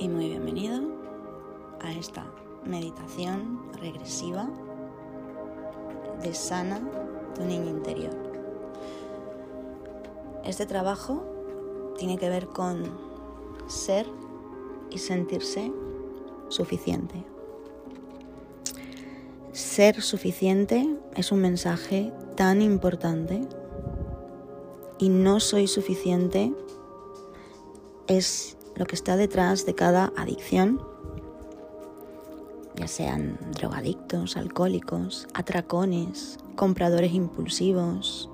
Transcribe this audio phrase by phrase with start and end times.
[0.00, 0.80] y muy bienvenido
[1.82, 2.24] a esta
[2.64, 4.48] meditación regresiva
[6.22, 6.80] de sana
[7.34, 8.16] tu niño interior.
[10.42, 11.22] Este trabajo
[11.98, 12.84] tiene que ver con
[13.66, 14.06] ser
[14.88, 15.70] y sentirse
[16.48, 17.22] suficiente.
[19.52, 23.42] Ser suficiente es un mensaje tan importante
[24.98, 26.54] y no soy suficiente
[28.06, 30.80] es lo que está detrás de cada adicción,
[32.76, 38.30] ya sean drogadictos, alcohólicos, atracones, compradores impulsivos,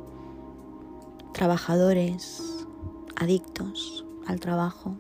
[1.35, 2.45] trabajadores,
[3.17, 4.95] adictos al trabajo.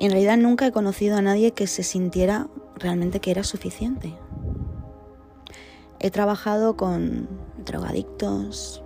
[0.00, 4.16] en realidad nunca he conocido a nadie que se sintiera realmente que era suficiente.
[6.00, 7.28] He trabajado con
[7.64, 8.82] drogadictos,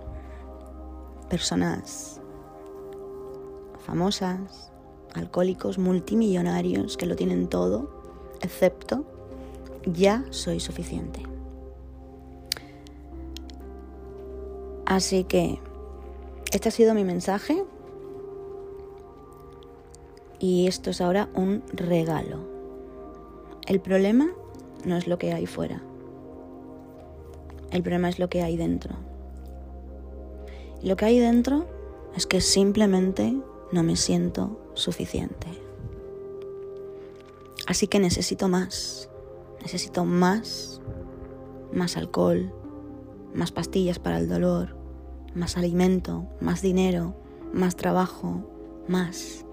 [1.27, 2.21] personas
[3.85, 4.71] famosas,
[5.13, 7.89] alcohólicos, multimillonarios que lo tienen todo,
[8.41, 9.05] excepto
[9.85, 11.21] ya soy suficiente.
[14.85, 15.59] Así que
[16.51, 17.63] este ha sido mi mensaje
[20.39, 22.39] y esto es ahora un regalo.
[23.65, 24.29] El problema
[24.85, 25.81] no es lo que hay fuera.
[27.71, 28.95] El problema es lo que hay dentro.
[30.83, 31.65] Lo que hay dentro
[32.15, 33.35] es que simplemente
[33.73, 35.47] no me siento suficiente.
[37.65, 39.09] Así que necesito más,
[39.61, 40.79] necesito más,
[41.73, 42.53] más alcohol,
[43.33, 44.77] más pastillas para el dolor,
[45.33, 47.15] más alimento, más dinero,
[47.51, 48.47] más trabajo,
[48.87, 49.43] más.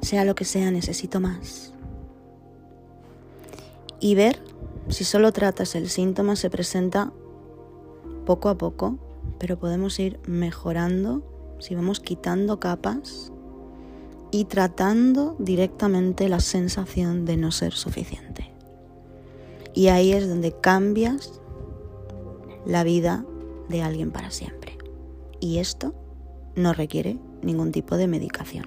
[0.00, 1.72] Sea lo que sea, necesito más.
[3.98, 4.40] Y ver
[4.88, 7.12] si solo tratas el síntoma se presenta
[8.24, 8.98] poco a poco,
[9.40, 13.32] pero podemos ir mejorando si vamos quitando capas
[14.30, 18.52] y tratando directamente la sensación de no ser suficiente.
[19.74, 21.40] Y ahí es donde cambias
[22.66, 23.24] la vida
[23.68, 24.78] de alguien para siempre.
[25.40, 25.94] Y esto
[26.54, 28.66] no requiere ningún tipo de medicación.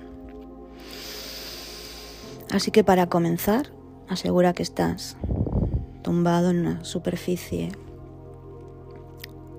[2.51, 3.71] Así que para comenzar,
[4.07, 5.17] asegura que estás
[6.01, 7.71] tumbado en una superficie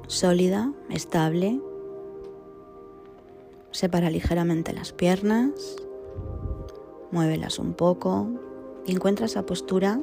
[0.07, 1.61] sólida, estable,
[3.71, 5.77] Separa ligeramente las piernas,
[7.11, 8.29] muévelas un poco
[8.87, 10.01] y encuentra esa postura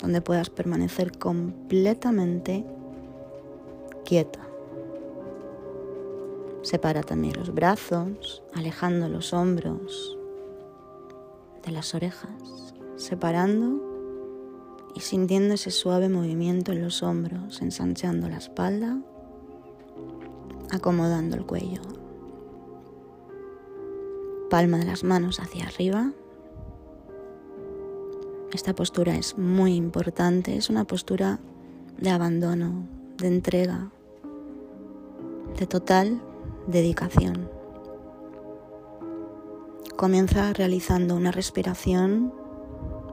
[0.00, 2.66] donde puedas permanecer completamente
[4.04, 4.40] quieta.
[6.62, 10.18] Separa también los brazos, alejando los hombros
[11.64, 13.80] de las orejas, separando
[14.96, 18.98] y sintiendo ese suave movimiento en los hombros, ensanchando la espalda,
[20.70, 21.99] acomodando el cuello
[24.50, 26.12] palma de las manos hacia arriba.
[28.52, 31.38] Esta postura es muy importante, es una postura
[31.96, 33.90] de abandono, de entrega,
[35.58, 36.20] de total
[36.66, 37.48] dedicación.
[39.96, 42.34] Comienza realizando una respiración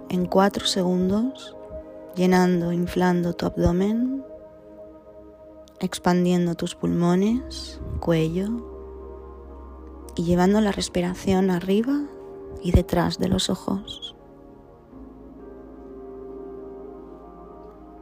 [0.10, 1.56] en cuatro segundos,
[2.16, 4.24] llenando, inflando tu abdomen,
[5.80, 8.77] expandiendo tus pulmones, cuello,
[10.18, 12.02] y llevando la respiración arriba
[12.64, 14.16] y detrás de los ojos.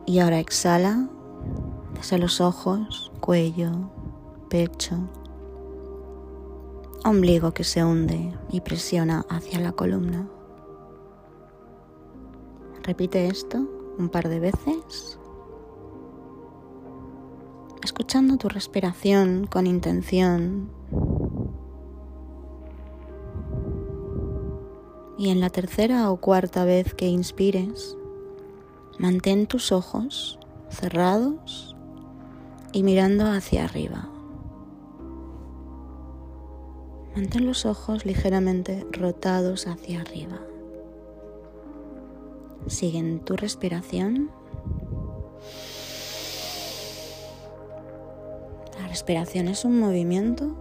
[0.06, 1.10] Y ahora exhala
[1.94, 3.72] desde los ojos, cuello,
[4.50, 4.96] pecho,
[7.04, 10.28] ombligo que se hunde y presiona hacia la columna.
[12.84, 15.20] Repite esto un par de veces,
[17.84, 20.70] escuchando tu respiración con intención
[25.18, 27.96] Y en la tercera o cuarta vez que inspires,
[29.00, 30.40] mantén tus ojos
[30.70, 31.76] cerrados
[32.74, 34.10] y mirando hacia arriba.
[37.16, 40.42] Mantén los ojos ligeramente rotados hacia arriba.
[42.68, 44.30] Siguen tu respiración.
[48.78, 50.58] La respiración es un movimiento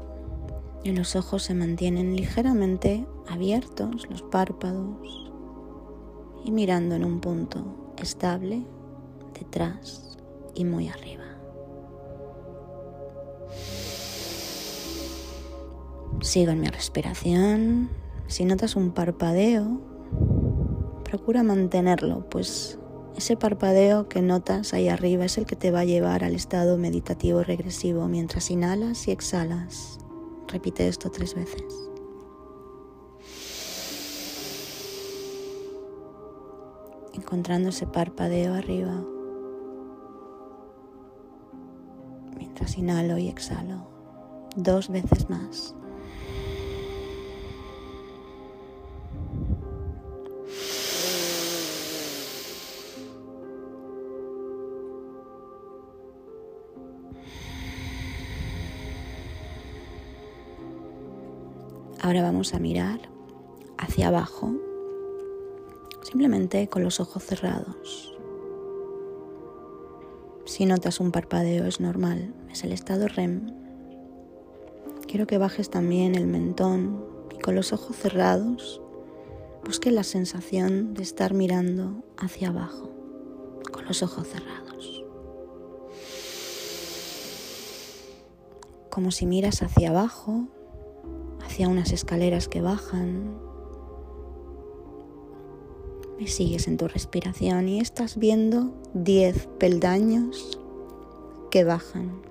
[0.85, 5.33] y los ojos se mantienen ligeramente abiertos, los párpados
[6.45, 8.63] y mirando en un punto estable
[9.33, 10.19] detrás
[10.55, 11.25] y muy arriba.
[16.21, 17.89] Sigo en mi respiración.
[18.27, 19.81] Si notas un parpadeo,
[21.03, 22.79] procura mantenerlo, pues
[23.17, 26.77] ese parpadeo que notas ahí arriba es el que te va a llevar al estado
[26.77, 30.04] meditativo regresivo mientras inhalas y exhalas
[30.49, 31.91] Repite esto tres veces.
[37.13, 39.03] Encontrando ese parpadeo arriba.
[42.37, 43.87] Mientras inhalo y exhalo.
[44.57, 45.75] Dos veces más.
[62.05, 63.01] Ahora vamos a mirar
[63.79, 64.53] hacia abajo,
[66.03, 68.15] simplemente con los ojos cerrados.
[70.45, 73.55] Si notas un parpadeo es normal, es el estado REM.
[75.09, 77.03] Quiero que bajes también el mentón
[77.35, 78.83] y con los ojos cerrados
[79.65, 82.91] busque la sensación de estar mirando hacia abajo,
[83.73, 85.03] con los ojos cerrados.
[88.91, 90.49] Como si miras hacia abajo
[91.45, 93.39] hacia unas escaleras que bajan.
[96.19, 100.59] Me sigues en tu respiración y estás viendo 10 peldaños
[101.51, 102.23] que bajan.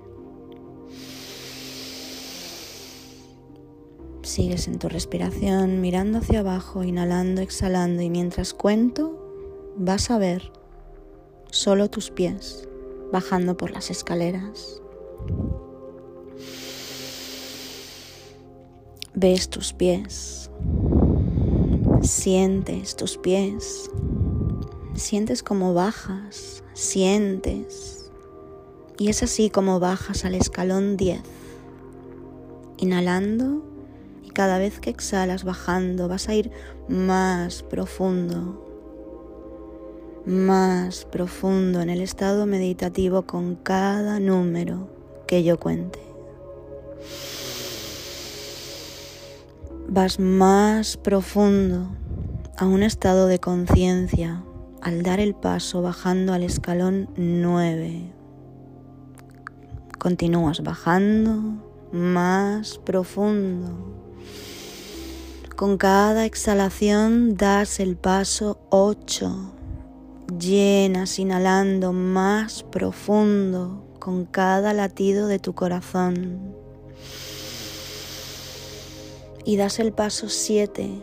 [4.22, 9.20] Sigues en tu respiración mirando hacia abajo, inhalando, exhalando y mientras cuento
[9.76, 10.50] vas a ver
[11.50, 12.66] solo tus pies
[13.12, 14.82] bajando por las escaleras.
[19.16, 20.50] Ves tus pies,
[22.02, 23.88] sientes tus pies,
[24.94, 28.10] sientes como bajas, sientes.
[28.98, 31.20] Y es así como bajas al escalón 10,
[32.78, 33.62] inhalando.
[34.24, 36.50] Y cada vez que exhalas bajando vas a ir
[36.88, 38.66] más profundo,
[40.26, 44.88] más profundo en el estado meditativo con cada número
[45.28, 46.00] que yo cuente.
[49.94, 51.86] Vas más profundo
[52.56, 54.42] a un estado de conciencia
[54.82, 58.12] al dar el paso bajando al escalón 9.
[60.00, 61.62] Continúas bajando
[61.92, 63.94] más profundo.
[65.54, 69.52] Con cada exhalación das el paso 8.
[70.40, 76.63] Llenas inhalando más profundo con cada latido de tu corazón
[79.44, 81.02] y das el paso 7.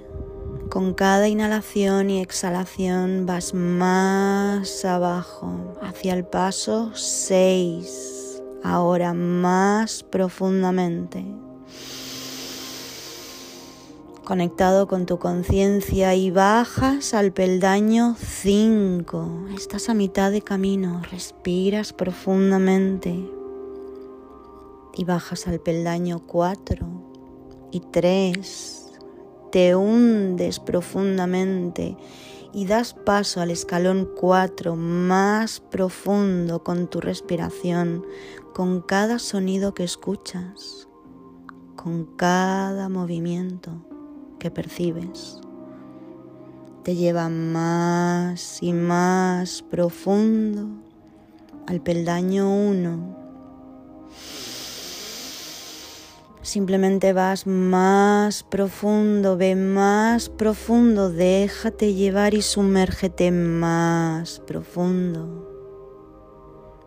[0.70, 11.26] Con cada inhalación y exhalación vas más abajo, hacia el paso 6, ahora más profundamente.
[14.24, 19.48] Conectado con tu conciencia y bajas al peldaño 5.
[19.56, 23.30] Estás a mitad de camino, respiras profundamente
[24.94, 27.11] y bajas al peldaño 4
[27.72, 28.92] y tres,
[29.52, 31.98] te hundes profundamente
[32.54, 38.06] y das paso al escalón cuatro más profundo con tu respiración,
[38.54, 40.88] con cada sonido que escuchas,
[41.76, 43.72] con cada movimiento
[44.40, 45.40] que percibes.
[46.84, 50.68] Te lleva más y más profundo
[51.68, 53.22] al peldaño uno
[56.44, 65.48] Simplemente vas más profundo, ve más profundo, déjate llevar y sumérgete más profundo.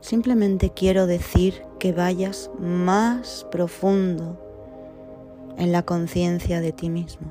[0.01, 4.41] Simplemente quiero decir que vayas más profundo
[5.57, 7.31] en la conciencia de ti mismo.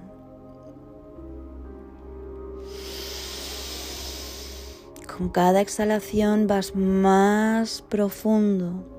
[5.18, 8.93] Con cada exhalación vas más profundo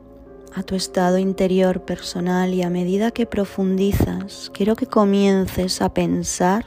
[0.55, 6.65] a tu estado interior personal y a medida que profundizas, quiero que comiences a pensar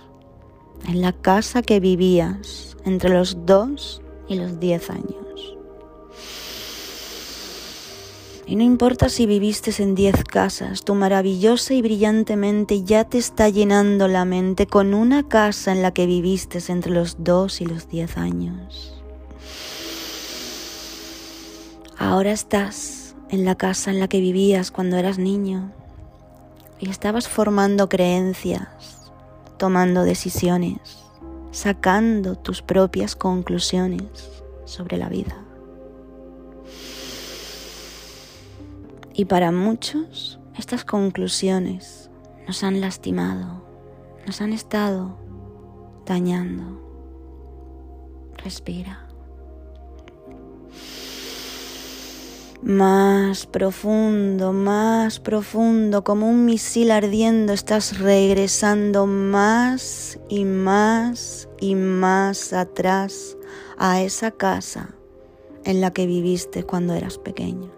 [0.88, 5.58] en la casa que vivías entre los 2 y los 10 años.
[8.46, 13.18] Y no importa si viviste en 10 casas, tu maravillosa y brillante mente ya te
[13.18, 17.66] está llenando la mente con una casa en la que viviste entre los 2 y
[17.66, 18.94] los 10 años.
[21.98, 22.97] Ahora estás
[23.30, 25.72] en la casa en la que vivías cuando eras niño
[26.80, 29.12] y estabas formando creencias,
[29.58, 31.04] tomando decisiones,
[31.52, 34.04] sacando tus propias conclusiones
[34.66, 35.44] sobre la vida.
[39.14, 42.10] Y para muchos estas conclusiones
[42.46, 43.64] nos han lastimado,
[44.26, 45.18] nos han estado
[46.06, 46.84] dañando.
[48.38, 49.07] Respira.
[52.68, 62.52] Más profundo, más profundo, como un misil ardiendo, estás regresando más y más y más
[62.52, 63.38] atrás
[63.78, 64.94] a esa casa
[65.64, 67.72] en la que viviste cuando eras pequeño.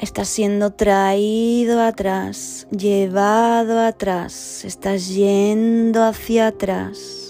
[0.00, 7.23] Estás siendo traído atrás, llevado atrás, estás yendo hacia atrás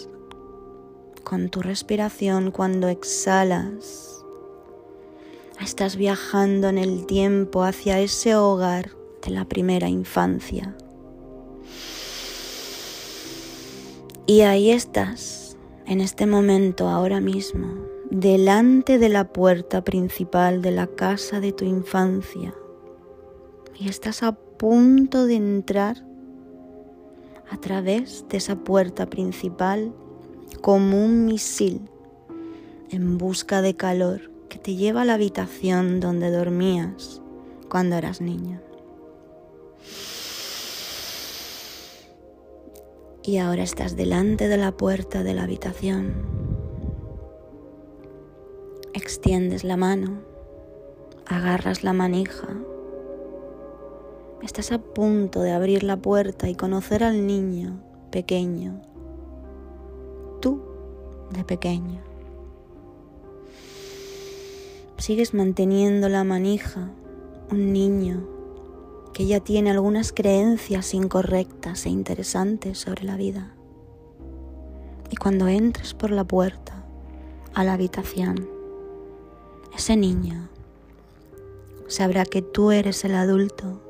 [1.24, 4.24] con tu respiración cuando exhalas.
[5.60, 8.90] Estás viajando en el tiempo hacia ese hogar
[9.24, 10.76] de la primera infancia.
[14.26, 17.66] Y ahí estás, en este momento, ahora mismo,
[18.10, 22.54] delante de la puerta principal de la casa de tu infancia.
[23.78, 26.06] Y estás a punto de entrar
[27.50, 29.92] a través de esa puerta principal
[30.60, 31.88] como un misil
[32.90, 37.20] en busca de calor que te lleva a la habitación donde dormías
[37.68, 38.60] cuando eras niño.
[43.26, 46.12] y ahora estás delante de la puerta de la habitación.
[48.92, 50.20] Extiendes la mano,
[51.26, 52.48] agarras la manija.
[54.42, 57.82] Estás a punto de abrir la puerta y conocer al niño
[58.12, 58.82] pequeño,
[61.30, 62.00] de pequeño.
[64.98, 66.90] Sigues manteniendo la manija,
[67.50, 68.26] un niño
[69.12, 73.54] que ya tiene algunas creencias incorrectas e interesantes sobre la vida.
[75.10, 76.84] Y cuando entres por la puerta
[77.54, 78.48] a la habitación,
[79.76, 80.48] ese niño
[81.86, 83.80] sabrá que tú eres el adulto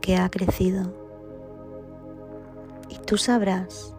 [0.00, 0.92] que ha crecido.
[2.88, 3.94] Y tú sabrás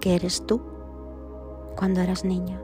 [0.00, 0.60] que eres tú
[1.78, 2.60] cuando eras niño.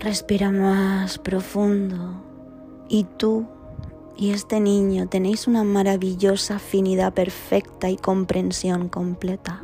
[0.00, 2.20] Respira más profundo
[2.88, 3.46] y tú
[4.16, 9.62] y este niño tenéis una maravillosa afinidad perfecta y comprensión completa.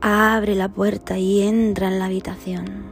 [0.00, 2.84] Abre la puerta y entra en la habitación.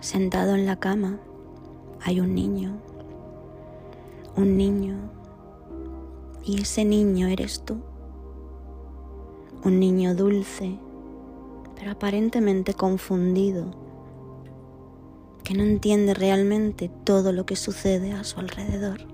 [0.00, 1.18] Sentado en la cama
[2.00, 2.78] hay un niño,
[4.36, 5.13] un niño,
[6.44, 7.78] y ese niño eres tú.
[9.64, 10.78] Un niño dulce,
[11.76, 13.70] pero aparentemente confundido
[15.42, 19.06] que no entiende realmente todo lo que sucede a su alrededor.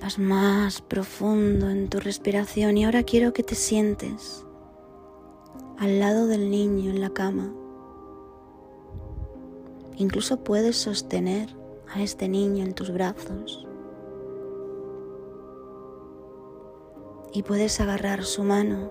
[0.00, 4.44] Vas más profundo en tu respiración y ahora quiero que te sientes
[5.78, 7.52] al lado del niño en la cama.
[9.96, 11.61] Incluso puedes sostener
[11.94, 13.66] a este niño en tus brazos
[17.32, 18.90] y puedes agarrar su mano.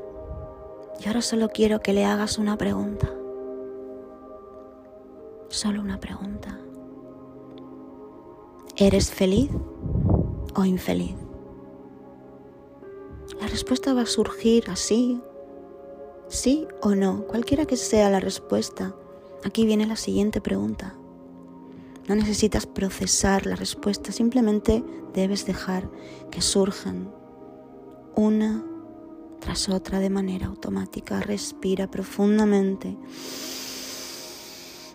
[1.00, 3.10] Y ahora solo quiero que le hagas una pregunta.
[5.50, 6.58] Solo una pregunta.
[8.78, 9.50] ¿Eres feliz
[10.56, 11.16] o infeliz?
[13.40, 15.22] La respuesta va a surgir así,
[16.28, 18.96] sí o no, cualquiera que sea la respuesta.
[19.44, 20.96] Aquí viene la siguiente pregunta.
[22.12, 25.90] No necesitas procesar la respuesta, simplemente debes dejar
[26.30, 27.10] que surjan
[28.18, 28.66] una
[29.40, 31.22] tras otra de manera automática.
[31.22, 32.98] Respira profundamente.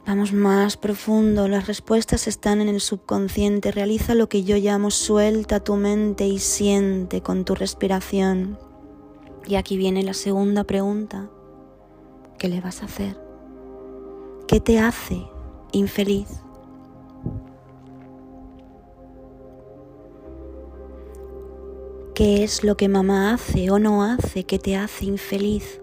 [0.07, 3.73] Vamos más profundo, las respuestas están en el subconsciente.
[3.73, 8.59] Realiza lo que yo llamo suelta tu mente y siente con tu respiración.
[9.47, 11.31] Y aquí viene la segunda pregunta.
[12.39, 13.19] ¿Qué le vas a hacer?
[14.47, 15.27] ¿Qué te hace
[15.73, 16.46] infeliz?
[22.17, 25.83] ¿Qué es lo que mamá hace o no hace que te hace infeliz?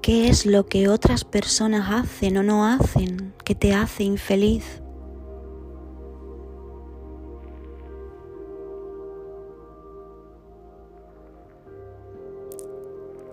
[0.00, 4.80] ¿Qué es lo que otras personas hacen o no hacen que te hace infeliz?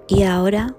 [0.09, 0.75] Y ahora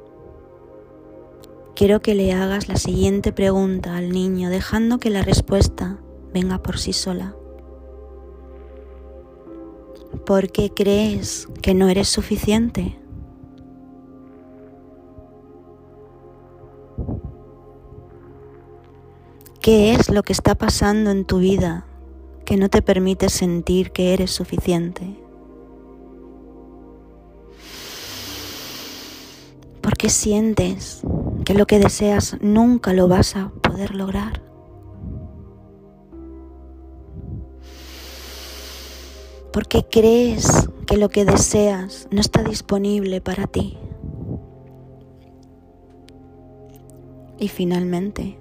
[1.75, 6.79] quiero que le hagas la siguiente pregunta al niño, dejando que la respuesta venga por
[6.79, 7.35] sí sola.
[10.25, 12.99] ¿Por qué crees que no eres suficiente?
[19.61, 21.87] ¿Qué es lo que está pasando en tu vida
[22.47, 25.21] que no te permite sentir que eres suficiente?
[29.83, 31.03] ¿Por qué sientes
[31.45, 34.48] que lo que deseas nunca lo vas a poder lograr?
[39.59, 43.77] ¿Por qué crees que lo que deseas no está disponible para ti?
[47.41, 48.39] Y finalmente,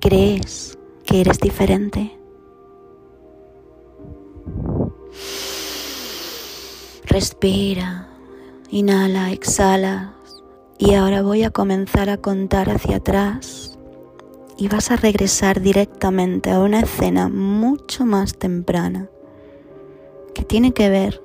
[0.00, 2.18] crees que eres diferente.
[7.04, 8.08] Respira,
[8.70, 10.14] inhala, exhala.
[10.78, 13.69] Y ahora voy a comenzar a contar hacia atrás
[14.60, 19.08] y vas a regresar directamente a una escena mucho más temprana
[20.34, 21.22] que tiene que ver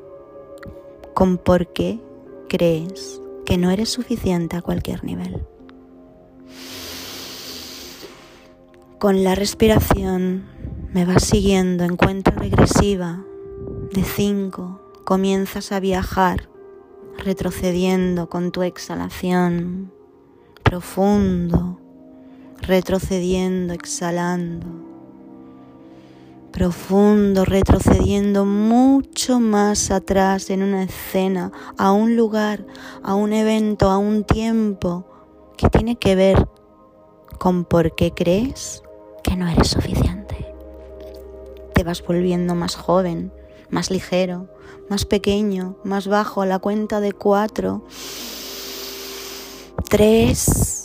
[1.13, 1.99] con por qué
[2.47, 5.45] crees que no eres suficiente a cualquier nivel.
[8.99, 10.45] Con la respiración
[10.93, 13.25] me vas siguiendo en cuenta regresiva
[13.93, 16.47] de 5 comienzas a viajar,
[17.17, 19.91] retrocediendo con tu exhalación,
[20.63, 21.81] profundo,
[22.65, 24.65] retrocediendo, exhalando,
[26.51, 32.65] profundo, retrocediendo mucho más atrás en una escena, a un lugar,
[33.03, 35.05] a un evento, a un tiempo
[35.57, 36.47] que tiene que ver
[37.39, 38.83] con por qué crees
[39.23, 40.53] que no eres suficiente.
[41.73, 43.31] Te vas volviendo más joven,
[43.69, 44.47] más ligero,
[44.89, 47.83] más pequeño, más bajo, a la cuenta de cuatro,
[49.89, 50.84] tres,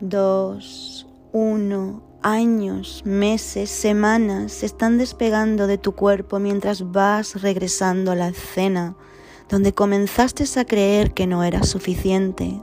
[0.00, 8.16] dos, uno, años, meses, semanas se están despegando de tu cuerpo mientras vas regresando a
[8.16, 8.96] la escena
[9.48, 12.60] donde comenzaste a creer que no era suficiente.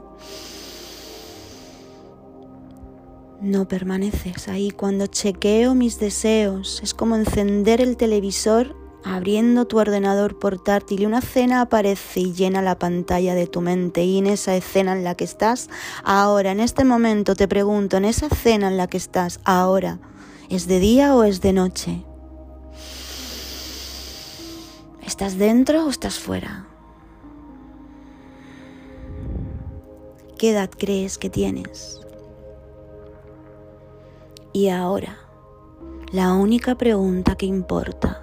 [3.40, 4.70] No permaneces ahí.
[4.70, 11.60] Cuando chequeo mis deseos es como encender el televisor abriendo tu ordenador portátil una escena
[11.60, 15.24] aparece y llena la pantalla de tu mente y en esa escena en la que
[15.24, 15.68] estás
[16.04, 19.98] ahora, en este momento te pregunto, en esa escena en la que estás ahora,
[20.48, 22.04] ¿es de día o es de noche?
[25.04, 26.66] ¿Estás dentro o estás fuera?
[30.38, 32.00] ¿Qué edad crees que tienes?
[34.52, 35.16] Y ahora,
[36.10, 38.22] la única pregunta que importa,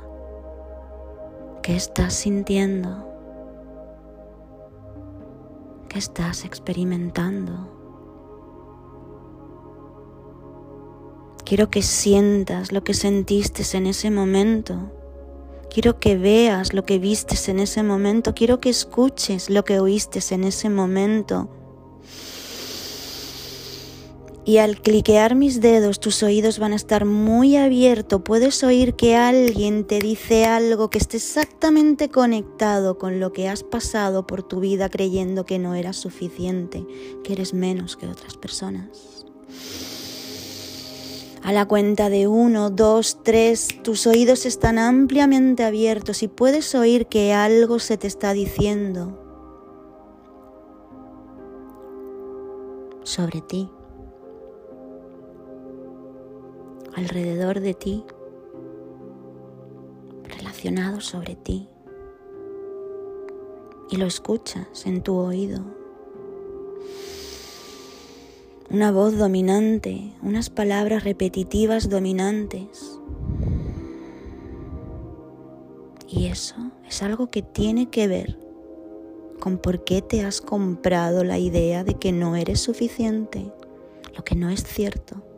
[1.70, 3.06] ¿qué estás sintiendo?
[5.88, 7.70] ¿Qué estás experimentando?
[11.46, 14.92] Quiero que sientas lo que sentiste en ese momento.
[15.72, 18.34] Quiero que veas lo que vistes en ese momento.
[18.34, 21.50] Quiero que escuches lo que oíste en ese momento.
[24.50, 28.24] Y al cliquear mis dedos tus oídos van a estar muy abiertos.
[28.26, 33.62] Puedes oír que alguien te dice algo que esté exactamente conectado con lo que has
[33.62, 36.84] pasado por tu vida creyendo que no eras suficiente,
[37.24, 39.24] que eres menos que otras personas.
[41.44, 47.06] A la cuenta de uno, dos, tres, tus oídos están ampliamente abiertos y puedes oír
[47.06, 49.16] que algo se te está diciendo
[53.04, 53.70] sobre ti.
[57.00, 58.04] Alrededor de ti,
[60.38, 61.70] relacionado sobre ti,
[63.90, 65.64] y lo escuchas en tu oído.
[68.70, 73.00] Una voz dominante, unas palabras repetitivas dominantes.
[76.08, 76.56] Y eso
[76.88, 78.38] es algo que tiene que ver
[79.40, 83.52] con por qué te has comprado la idea de que no eres suficiente,
[84.16, 85.29] lo que no es cierto.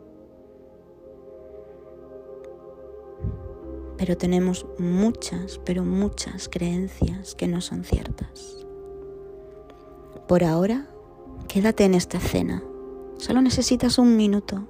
[4.02, 8.66] Pero tenemos muchas, pero muchas creencias que no son ciertas.
[10.26, 10.88] Por ahora,
[11.46, 12.64] quédate en esta escena.
[13.16, 14.66] Solo necesitas un minuto.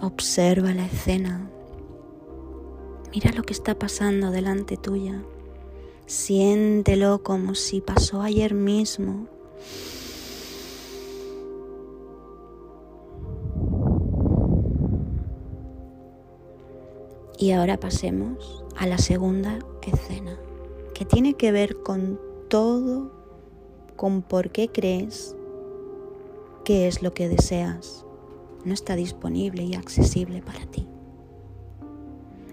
[0.00, 1.50] Observa la escena.
[3.12, 5.22] Mira lo que está pasando delante tuya.
[6.06, 9.26] Siéntelo como si pasó ayer mismo.
[17.44, 20.34] Y ahora pasemos a la segunda escena,
[20.94, 23.12] que tiene que ver con todo,
[23.96, 25.36] con por qué crees
[26.64, 28.06] que es lo que deseas.
[28.64, 30.88] No está disponible y accesible para ti.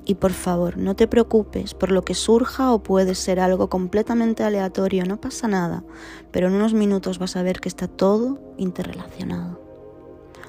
[0.04, 4.44] Y por favor, no te preocupes por lo que surja o puede ser algo completamente
[4.44, 5.86] aleatorio, no pasa nada,
[6.32, 9.58] pero en unos minutos vas a ver que está todo interrelacionado.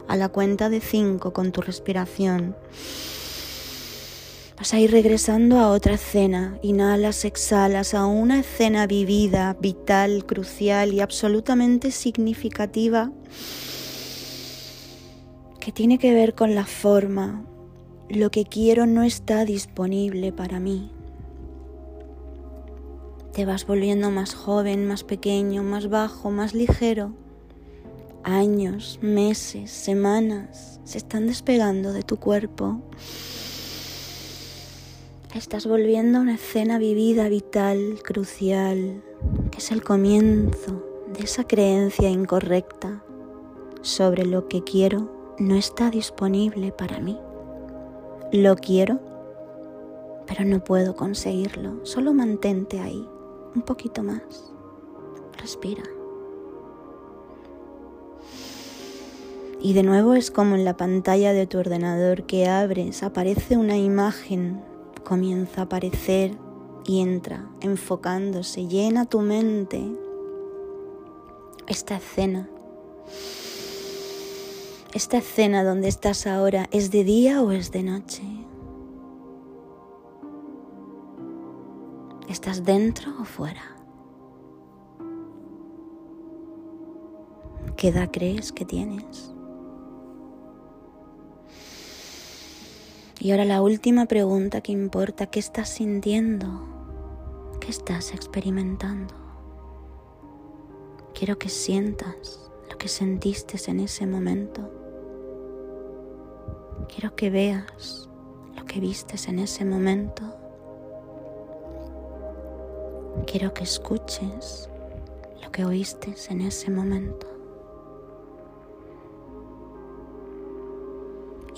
[0.09, 2.57] A la cuenta de cinco con tu respiración
[4.63, 6.57] Vas a ir regresando a otra escena.
[6.63, 13.11] Inhalas, exhalas a una escena vivida, vital, crucial y absolutamente significativa
[15.59, 17.45] que tiene que ver con la forma.
[18.09, 20.93] Lo que quiero no está disponible para mí.
[23.33, 27.17] Te vas volviendo más joven, más pequeño, más bajo, más ligero.
[28.23, 32.81] años, meses, semanas se están despegando de tu cuerpo.
[35.35, 39.03] Estás volviendo a una escena vivida, vital, crucial,
[39.51, 43.03] que es el comienzo de esa creencia incorrecta
[43.81, 47.19] sobre lo que quiero no está disponible para mí.
[48.31, 49.01] Lo quiero,
[50.27, 51.81] pero no puedo conseguirlo.
[51.87, 53.09] Solo mantente ahí,
[53.55, 54.53] un poquito más.
[55.39, 55.83] Respira.
[59.63, 63.79] Y de nuevo es como en la pantalla de tu ordenador que abres, aparece una
[63.79, 64.63] imagen,
[65.05, 66.37] comienza a aparecer
[66.85, 69.81] y entra enfocándose, llena tu mente
[71.67, 72.49] esta escena.
[74.93, 78.23] Esta escena donde estás ahora, ¿es de día o es de noche?
[82.29, 83.63] ¿Estás dentro o fuera?
[87.77, 89.35] ¿Qué edad crees que tienes?
[93.23, 96.49] Y ahora la última pregunta que importa, ¿qué estás sintiendo?
[97.61, 99.15] ¿Qué estás experimentando?
[101.15, 104.69] Quiero que sientas lo que sentiste en ese momento.
[106.89, 108.11] Quiero que veas
[108.57, 110.25] lo que vistes en ese momento.
[113.29, 114.69] Quiero que escuches
[115.41, 117.32] lo que oíste en ese momento.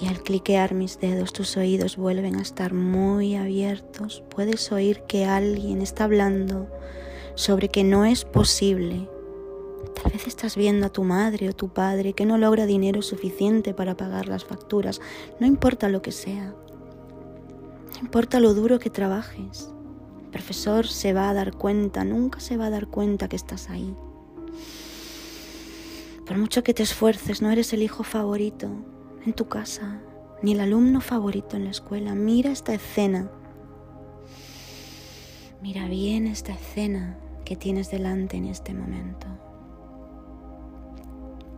[0.07, 4.25] Al cliquear mis dedos tus oídos vuelven a estar muy abiertos.
[4.29, 6.69] Puedes oír que alguien está hablando
[7.37, 9.09] sobre que no es posible.
[10.03, 13.73] Tal vez estás viendo a tu madre o tu padre que no logra dinero suficiente
[13.73, 15.01] para pagar las facturas.
[15.39, 16.55] No importa lo que sea.
[17.95, 19.71] No importa lo duro que trabajes.
[20.25, 23.71] El profesor se va a dar cuenta, nunca se va a dar cuenta que estás
[23.71, 23.95] ahí.
[26.27, 28.71] Por mucho que te esfuerces, no eres el hijo favorito,
[29.27, 30.01] en tu casa,
[30.43, 32.15] ni el alumno favorito en la escuela.
[32.15, 33.31] Mira esta escena.
[35.63, 39.27] Mira bien esta escena que tienes delante en este momento.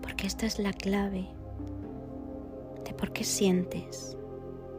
[0.01, 1.29] Porque esta es la clave
[2.85, 4.17] de por qué sientes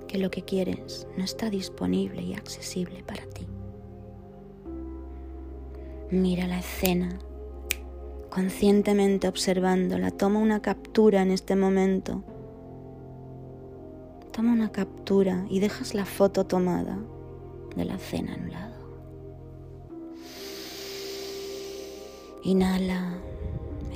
[0.08, 3.46] que lo que quieres no está disponible y accesible para ti.
[6.10, 7.20] Mira la escena,
[8.30, 12.24] conscientemente observándola, toma una captura en este momento
[14.38, 17.00] Toma una captura y dejas la foto tomada
[17.76, 18.76] de la cena en un lado.
[22.44, 23.18] Inhala,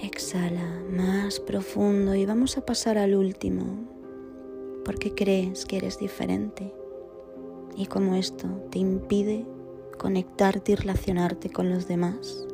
[0.02, 3.88] exhala más profundo y vamos a pasar al último
[4.84, 6.74] porque crees que eres diferente
[7.78, 9.46] y como esto te impide
[10.00, 12.48] conectarte y relacionarte con los demás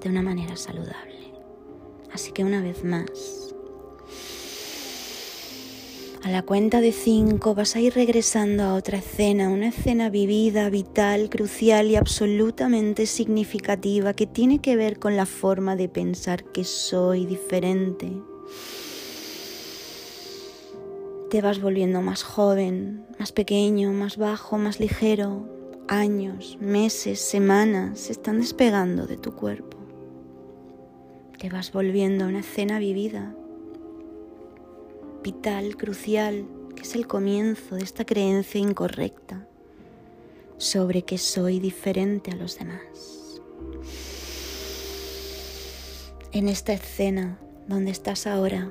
[0.00, 1.34] de una manera saludable.
[2.10, 3.54] Así que una vez más,
[6.22, 10.70] a la cuenta de cinco vas a ir regresando a otra escena, una escena vivida,
[10.70, 16.62] vital, crucial y absolutamente significativa que tiene que ver con la forma de pensar que
[16.62, 18.12] soy diferente.
[21.28, 25.48] Te vas volviendo más joven, más pequeño, más bajo, más ligero.
[25.88, 29.76] Años, meses, semanas se están despegando de tu cuerpo.
[31.38, 33.34] Te vas volviendo a una escena vivida,
[35.22, 39.46] vital, crucial, que es el comienzo de esta creencia incorrecta
[40.58, 43.40] sobre que soy diferente a los demás.
[46.32, 48.70] En esta escena donde estás ahora,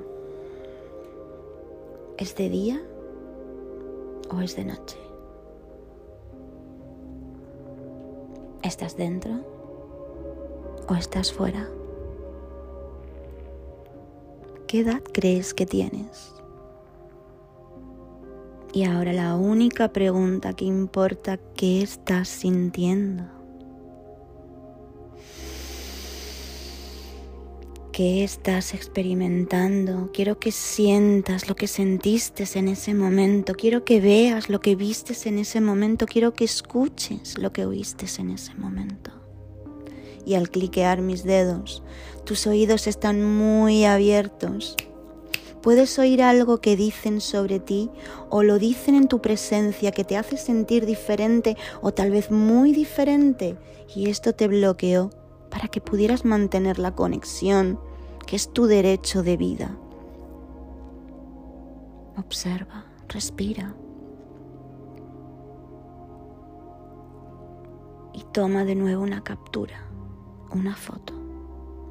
[2.18, 2.82] ¿es de día
[4.30, 4.96] o es de noche?
[8.62, 9.44] ¿Estás dentro
[10.88, 11.68] o estás fuera?
[14.66, 16.41] ¿Qué edad crees que tienes?
[18.74, 23.24] Y ahora la única pregunta que importa, ¿qué estás sintiendo?
[27.92, 30.10] ¿Qué estás experimentando?
[30.14, 33.52] Quiero que sientas lo que sentiste en ese momento.
[33.52, 36.06] Quiero que veas lo que vistes en ese momento.
[36.06, 39.10] Quiero que escuches lo que oíste en ese momento.
[40.24, 41.82] Y al cliquear mis dedos,
[42.24, 44.76] tus oídos están muy abiertos
[45.62, 47.88] Puedes oír algo que dicen sobre ti
[48.30, 52.72] o lo dicen en tu presencia que te hace sentir diferente o tal vez muy
[52.72, 53.56] diferente
[53.94, 55.10] y esto te bloqueó
[55.50, 57.78] para que pudieras mantener la conexión
[58.26, 59.76] que es tu derecho de vida.
[62.16, 63.76] Observa, respira.
[68.12, 69.86] Y toma de nuevo una captura,
[70.50, 71.14] una foto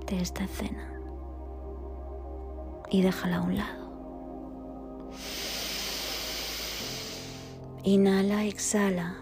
[0.07, 0.90] de esta escena
[2.91, 3.81] y déjala a un lado.
[7.83, 9.15] Inhala, exhala.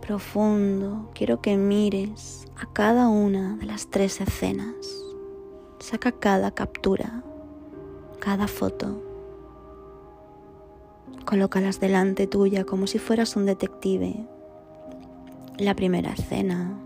[0.00, 1.08] Profundo.
[1.14, 4.74] Quiero que mires a cada una de las tres escenas.
[5.78, 7.22] Saca cada captura,
[8.18, 9.00] cada foto.
[11.24, 14.26] Colócalas delante tuya como si fueras un detective.
[15.58, 16.76] La primera escena,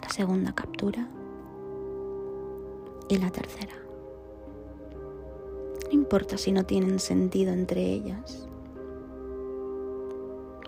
[0.00, 1.06] la segunda captura
[3.08, 3.81] y la tercera.
[5.92, 8.48] No importa si no tienen sentido entre ellas.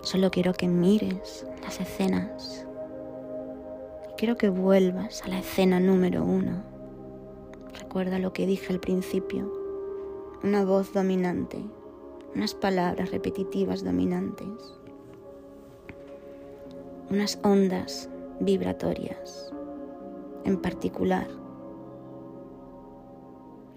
[0.03, 2.67] Solo quiero que mires las escenas.
[4.19, 6.61] Quiero que vuelvas a la escena número uno.
[7.73, 9.51] Recuerda lo que dije al principio.
[10.43, 11.57] Una voz dominante,
[12.35, 14.47] unas palabras repetitivas dominantes,
[17.09, 19.51] unas ondas vibratorias
[20.43, 21.44] en particular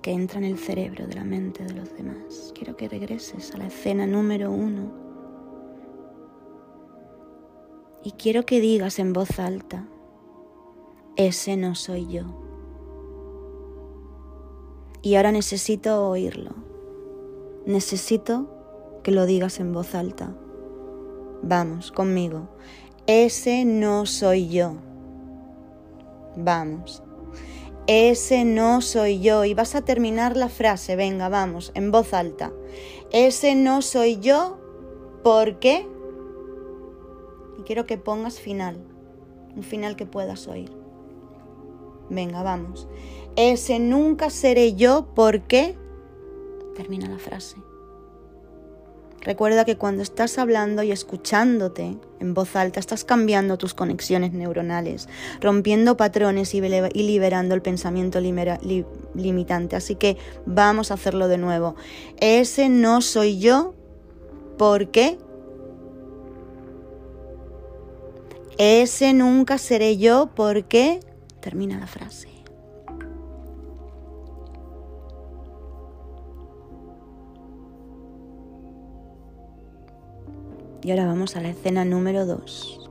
[0.09, 2.55] que entran en el cerebro de la mente de los demás.
[2.55, 4.91] Quiero que regreses a la escena número uno
[8.03, 9.87] y quiero que digas en voz alta,
[11.17, 12.23] ese no soy yo.
[15.03, 16.53] Y ahora necesito oírlo.
[17.67, 18.49] Necesito
[19.03, 20.35] que lo digas en voz alta.
[21.43, 22.49] Vamos, conmigo.
[23.07, 24.73] Ese no soy yo.
[26.35, 27.03] Vamos.
[27.89, 29.47] Ese no soy yo.
[29.47, 32.53] Y vas a terminar la frase, venga, vamos, en voz alta.
[33.11, 34.59] Ese no soy yo
[35.25, 35.89] porque...
[37.59, 38.77] Y quiero que pongas final,
[39.57, 40.71] un final que puedas oír.
[42.11, 42.87] Venga, vamos.
[43.37, 45.77] Ese nunca seré yo porque...
[46.77, 47.57] Termina la frase.
[49.21, 55.09] Recuerda que cuando estás hablando y escuchándote en voz alta, estás cambiando tus conexiones neuronales,
[55.41, 59.77] rompiendo patrones y liberando el pensamiento limitante.
[59.77, 61.75] Así que vamos a hacerlo de nuevo.
[62.21, 63.75] Ese no soy yo
[64.57, 65.19] porque
[68.57, 71.01] ese nunca seré yo porque
[71.41, 72.29] termina la frase.
[80.89, 82.91] Y ahora vamos a la escena número 2,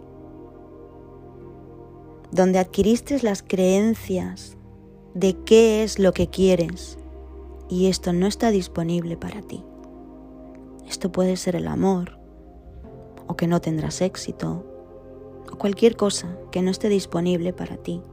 [2.32, 4.56] donde adquiriste las creencias
[5.16, 7.00] de qué es lo que quieres
[7.68, 9.64] y esto no está disponible para ti.
[10.88, 12.20] Esto puede ser el amor,
[13.26, 14.64] o que no tendrás éxito,
[15.52, 18.04] o cualquier cosa que no esté disponible para ti.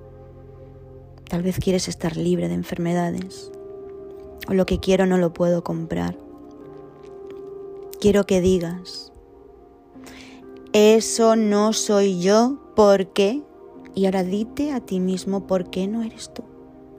[1.29, 3.53] Tal vez quieres estar libre de enfermedades,
[4.49, 6.16] o lo que quiero no lo puedo comprar.
[8.01, 9.11] Quiero que digas,
[10.74, 13.42] eso no soy yo porque...
[13.94, 16.42] Y ahora dite a ti mismo por qué no eres tú.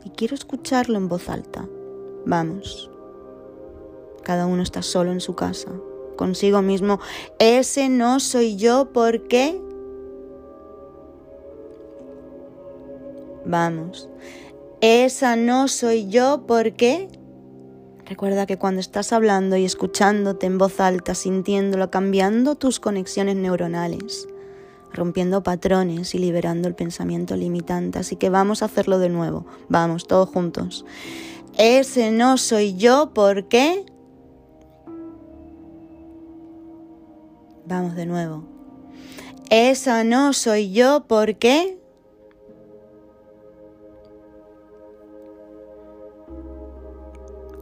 [0.05, 1.67] Y quiero escucharlo en voz alta.
[2.25, 2.89] Vamos.
[4.23, 5.71] Cada uno está solo en su casa,
[6.15, 7.01] consigo mismo.
[7.37, 9.61] Ese no soy yo porque...
[13.45, 14.07] Vamos.
[14.79, 17.09] Esa no soy yo porque...
[18.05, 24.27] Recuerda que cuando estás hablando y escuchándote en voz alta, sintiéndolo, cambiando tus conexiones neuronales,
[24.93, 27.97] rompiendo patrones y liberando el pensamiento limitante.
[27.97, 29.47] Así que vamos a hacerlo de nuevo.
[29.69, 30.85] Vamos, todos juntos.
[31.57, 33.85] Ese no soy yo porque...
[37.65, 38.43] Vamos de nuevo.
[39.49, 41.79] Esa no soy yo porque...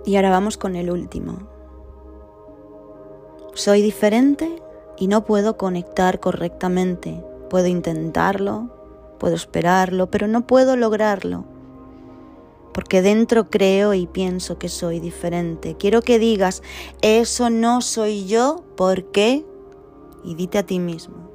[0.05, 1.39] Y ahora vamos con el último.
[3.53, 4.61] Soy diferente
[4.97, 7.23] y no puedo conectar correctamente.
[7.49, 8.69] Puedo intentarlo,
[9.19, 11.45] puedo esperarlo, pero no puedo lograrlo.
[12.73, 15.77] Porque dentro creo y pienso que soy diferente.
[15.77, 16.63] Quiero que digas,
[17.01, 19.45] eso no soy yo, ¿por qué?
[20.23, 21.29] Y dite a ti mismo,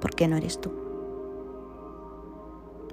[0.00, 0.77] ¿por qué no eres tú?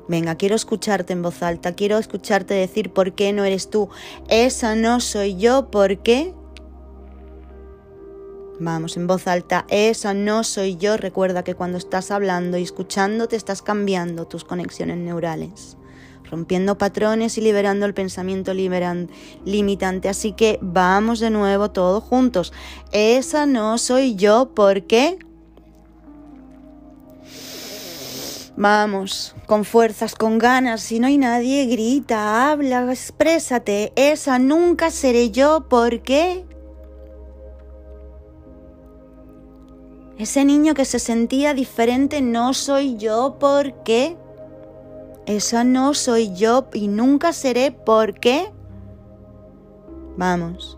[0.07, 3.89] Venga, quiero escucharte en voz alta, quiero escucharte decir por qué no eres tú.
[4.29, 6.33] Esa no soy yo, ¿por qué?
[8.59, 10.95] Vamos, en voz alta, esa no soy yo.
[10.95, 15.75] Recuerda que cuando estás hablando y escuchando te estás cambiando tus conexiones neurales,
[16.29, 20.07] rompiendo patrones y liberando el pensamiento limitante.
[20.07, 22.53] Así que vamos de nuevo todos juntos.
[22.93, 25.17] Esa no soy yo, ¿por qué?
[28.57, 33.91] Vamos, con fuerzas, con ganas, si no hay nadie, grita, habla, exprésate.
[33.97, 36.45] Esa nunca seré yo, ¿por qué?
[40.17, 44.15] Ese niño que se sentía diferente no soy yo, ¿por qué?
[45.25, 48.53] Esa no soy yo y nunca seré, ¿por qué?
[50.15, 50.77] Vamos.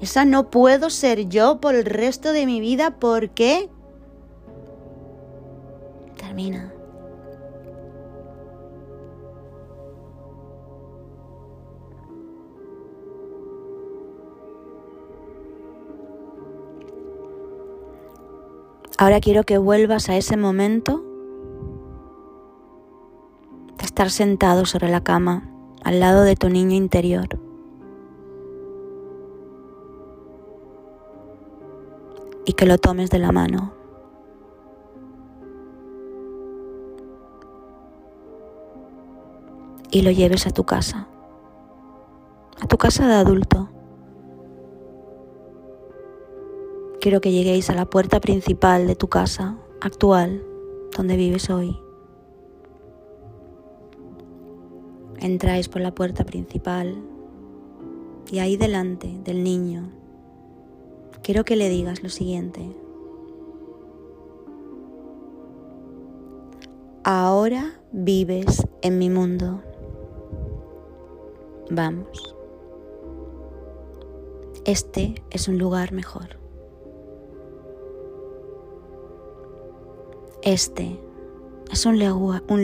[0.00, 3.68] Esa no puedo ser yo por el resto de mi vida porque...
[19.02, 21.02] Ahora quiero que vuelvas a ese momento
[23.76, 25.50] de estar sentado sobre la cama
[25.82, 27.28] al lado de tu niño interior.
[32.44, 33.81] Y que lo tomes de la mano.
[39.92, 41.06] Y lo lleves a tu casa.
[42.60, 43.68] A tu casa de adulto.
[47.00, 50.44] Quiero que lleguéis a la puerta principal de tu casa actual,
[50.96, 51.78] donde vives hoy.
[55.20, 56.96] Entráis por la puerta principal
[58.32, 60.02] y ahí delante del niño
[61.22, 62.68] quiero que le digas lo siguiente.
[67.04, 69.62] Ahora vives en mi mundo.
[71.74, 72.36] Vamos.
[74.66, 76.38] Este es un lugar mejor.
[80.42, 81.00] Este
[81.70, 81.98] es un,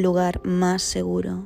[0.02, 1.44] lugar más seguro.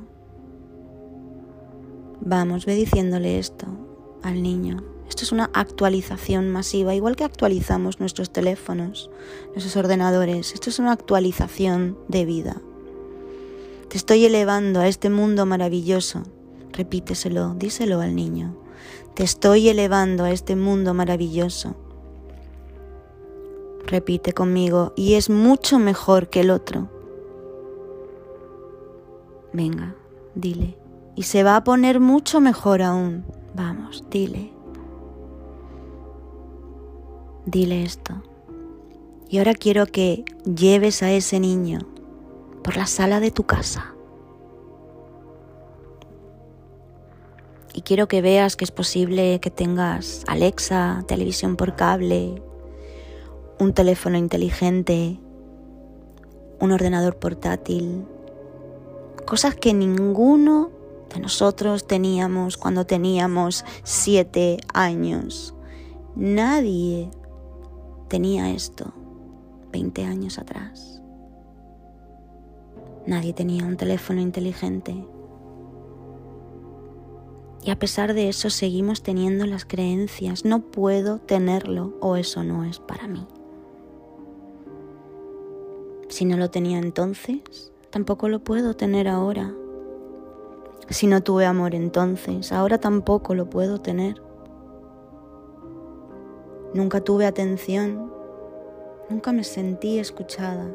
[2.19, 3.67] Vamos, ve diciéndole esto
[4.23, 4.83] al niño.
[5.07, 9.09] Esto es una actualización masiva, igual que actualizamos nuestros teléfonos,
[9.53, 10.53] nuestros ordenadores.
[10.53, 12.61] Esto es una actualización de vida.
[13.87, 16.23] Te estoy elevando a este mundo maravilloso.
[16.73, 18.55] Repíteselo, díselo al niño.
[19.13, 21.75] Te estoy elevando a este mundo maravilloso.
[23.85, 26.89] Repite conmigo, y es mucho mejor que el otro.
[29.51, 29.95] Venga,
[30.33, 30.75] dile.
[31.15, 33.23] Y se va a poner mucho mejor aún.
[33.53, 34.51] Vamos, dile.
[37.45, 38.23] Dile esto.
[39.29, 41.79] Y ahora quiero que lleves a ese niño
[42.63, 43.92] por la sala de tu casa.
[47.73, 52.41] Y quiero que veas que es posible que tengas Alexa, televisión por cable,
[53.59, 55.19] un teléfono inteligente,
[56.59, 58.05] un ordenador portátil,
[59.25, 60.71] cosas que ninguno
[61.13, 65.55] de nosotros teníamos cuando teníamos siete años.
[66.15, 67.09] Nadie
[68.07, 68.93] tenía esto
[69.71, 71.01] 20 años atrás.
[73.07, 75.05] Nadie tenía un teléfono inteligente.
[77.65, 82.65] Y a pesar de eso seguimos teniendo las creencias, no puedo tenerlo o eso no
[82.65, 83.25] es para mí.
[86.09, 89.53] Si no lo tenía entonces, tampoco lo puedo tener ahora.
[90.89, 94.21] Si no tuve amor entonces, ahora tampoco lo puedo tener.
[96.73, 98.11] Nunca tuve atención,
[99.09, 100.69] nunca me sentí escuchada,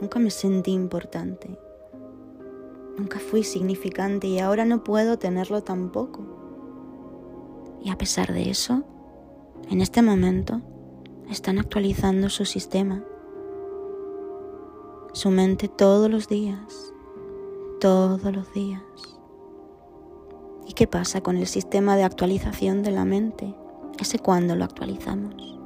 [0.00, 1.58] nunca me sentí importante,
[2.96, 6.20] nunca fui significante y ahora no puedo tenerlo tampoco.
[7.82, 8.84] Y a pesar de eso,
[9.70, 10.60] en este momento
[11.28, 13.04] están actualizando su sistema
[15.12, 16.94] su mente todos los días,
[17.80, 18.82] todos los días.
[20.66, 23.54] ¿Y qué pasa con el sistema de actualización de la mente?
[23.98, 25.60] ¿Ese cuándo lo actualizamos?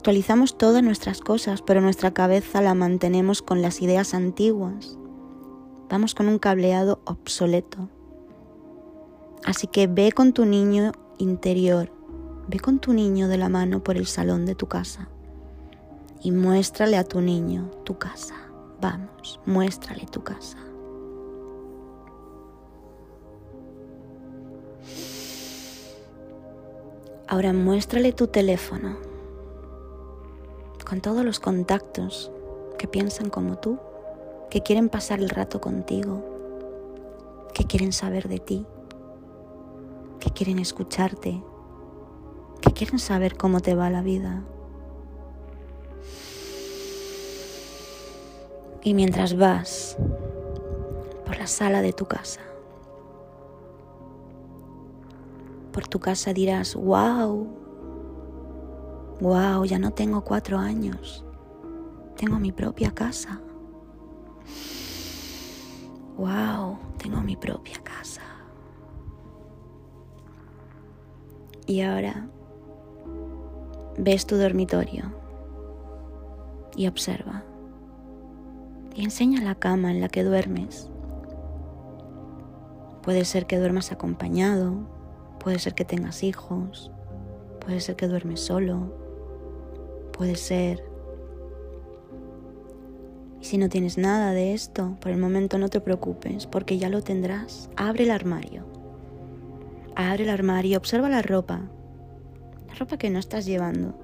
[0.00, 4.96] Actualizamos todas nuestras cosas, pero nuestra cabeza la mantenemos con las ideas antiguas.
[5.90, 7.90] Vamos con un cableado obsoleto.
[9.44, 11.92] Así que ve con tu niño interior,
[12.48, 15.10] ve con tu niño de la mano por el salón de tu casa
[16.22, 18.36] y muéstrale a tu niño tu casa.
[18.80, 20.56] Vamos, muéstrale tu casa.
[27.28, 29.09] Ahora muéstrale tu teléfono
[30.84, 32.30] con todos los contactos
[32.78, 33.78] que piensan como tú,
[34.50, 36.24] que quieren pasar el rato contigo,
[37.54, 38.66] que quieren saber de ti,
[40.18, 41.42] que quieren escucharte,
[42.60, 44.42] que quieren saber cómo te va la vida.
[48.82, 49.96] Y mientras vas
[51.26, 52.40] por la sala de tu casa,
[55.72, 57.59] por tu casa dirás, wow,
[59.20, 61.24] wow, ya no tengo cuatro años,
[62.16, 63.40] tengo mi propia casa.
[66.16, 68.22] Wow, tengo mi propia casa.
[71.66, 72.28] Y ahora
[73.96, 75.04] ves tu dormitorio
[76.76, 77.44] y observa
[78.94, 80.90] y enseña la cama en la que duermes.
[83.02, 84.74] Puede ser que duermas acompañado,
[85.38, 86.90] puede ser que tengas hijos,
[87.60, 88.99] puede ser que duermes solo,
[90.20, 90.84] puede ser...
[93.40, 96.90] Y si no tienes nada de esto, por el momento no te preocupes, porque ya
[96.90, 97.70] lo tendrás.
[97.74, 98.66] Abre el armario.
[99.96, 101.62] Abre el armario, observa la ropa.
[102.68, 103.94] La ropa que no estás llevando.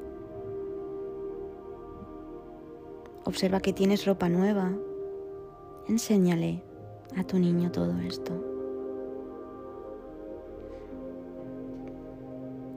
[3.26, 4.72] Observa que tienes ropa nueva.
[5.86, 6.62] Enséñale
[7.14, 8.32] a tu niño todo esto.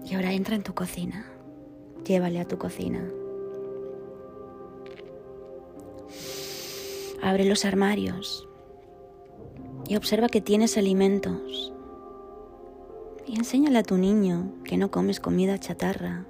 [0.04, 1.26] Y ahora entra en tu cocina.
[2.04, 3.10] Llévale a tu cocina.
[7.22, 8.48] Abre los armarios
[9.88, 11.74] y observa que tienes alimentos.
[13.26, 16.26] Y enséñale a tu niño que no comes comida chatarra,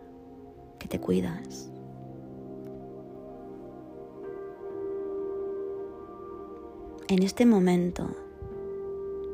[0.79, 1.69] que te cuidas.
[7.07, 8.07] En este momento,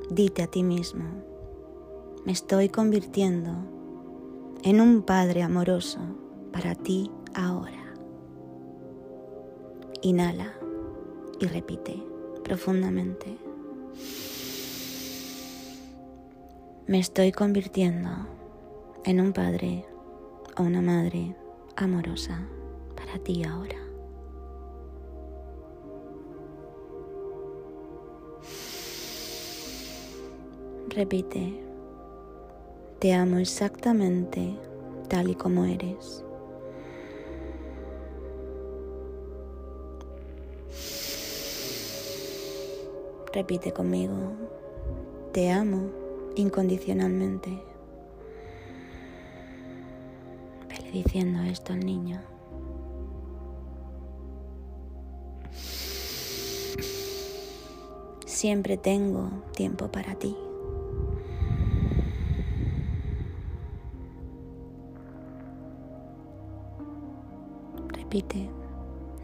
[0.10, 1.06] dite a ti mismo,
[2.26, 3.51] me estoy convirtiendo
[4.64, 5.99] en un Padre amoroso
[6.51, 7.93] para ti ahora.
[10.01, 10.64] Inhala
[11.45, 12.03] y repite
[12.43, 13.37] profundamente.
[16.87, 18.09] Me estoy convirtiendo
[19.03, 19.85] en un padre
[20.57, 21.35] o una madre
[21.75, 22.47] amorosa
[22.95, 23.77] para ti ahora.
[30.89, 31.65] Repite
[32.99, 34.57] te amo exactamente
[35.09, 36.24] tal y como eres.
[43.36, 44.31] Repite conmigo,
[45.33, 45.89] te amo
[46.38, 47.49] incondicionalmente.
[50.69, 52.21] Vele diciendo esto al niño.
[58.25, 60.38] Siempre tengo tiempo para ti.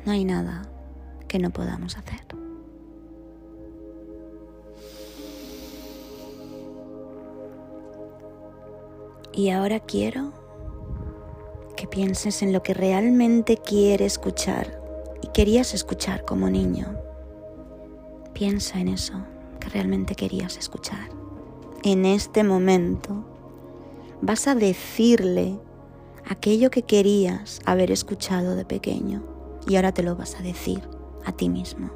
[0.06, 0.64] no hay nada
[1.30, 2.41] que no podamos hacer.
[9.34, 10.34] Y ahora quiero
[11.78, 14.82] que pienses en lo que realmente quieres escuchar
[15.22, 16.98] y querías escuchar como niño.
[18.34, 19.14] Piensa en eso
[19.60, 21.10] que realmente querías escuchar.
[21.84, 23.24] En este momento
[24.22, 25.58] vas a decirle
[26.28, 29.24] aquello que querías haber escuchado de pequeño
[29.68, 30.82] y ahora te lo vas a decir
[31.26, 31.90] a ti mismo.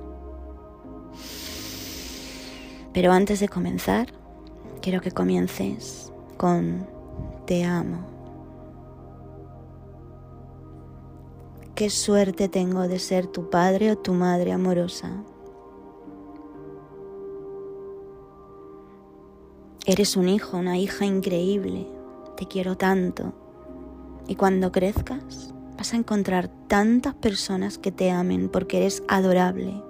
[2.94, 4.08] Pero antes de comenzar,
[4.82, 6.95] quiero que comiences con
[7.46, 8.00] te amo.
[11.76, 15.12] Qué suerte tengo de ser tu padre o tu madre amorosa.
[19.86, 21.86] Eres un hijo, una hija increíble.
[22.38, 23.34] Te quiero tanto.
[24.28, 29.84] Y cuando crezcas, vas a encontrar tantas personas que te amen porque eres adorable.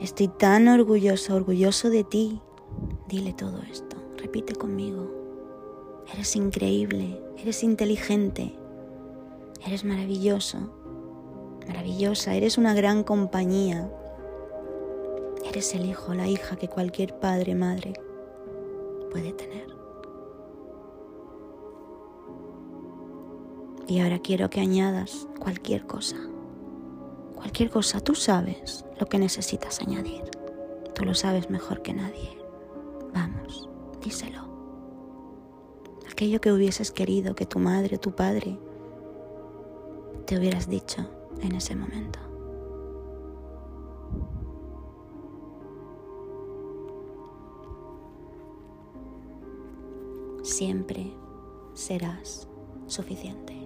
[0.00, 2.40] Estoy tan orgulloso, orgulloso de ti.
[3.08, 5.15] Dile todo esto, repite conmigo.
[6.12, 8.54] Eres increíble, eres inteligente,
[9.66, 10.58] eres maravilloso,
[11.66, 13.90] maravillosa, eres una gran compañía.
[15.44, 17.94] Eres el hijo, la hija que cualquier padre, madre
[19.10, 19.66] puede tener.
[23.88, 26.16] Y ahora quiero que añadas cualquier cosa.
[27.36, 30.24] Cualquier cosa, tú sabes lo que necesitas añadir.
[30.94, 32.36] Tú lo sabes mejor que nadie.
[33.14, 33.68] Vamos,
[34.02, 34.45] díselo.
[36.16, 38.58] Aquello que hubieses querido que tu madre o tu padre
[40.24, 41.06] te hubieras dicho
[41.42, 42.18] en ese momento.
[50.42, 51.12] Siempre
[51.74, 52.48] serás
[52.86, 53.65] suficiente.